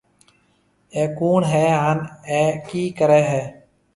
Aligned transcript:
اَي 0.93 1.03
ڪوُڻ 1.19 1.41
هيَ 1.51 1.65
هانَ 1.81 1.97
اَي 2.31 2.41
ڪِي 2.67 2.83
ڪريَ 2.97 3.21
هيَ۔ 3.29 3.43